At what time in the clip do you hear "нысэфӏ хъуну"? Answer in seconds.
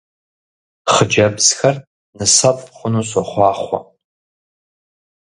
2.17-3.05